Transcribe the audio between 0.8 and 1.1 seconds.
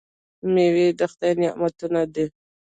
د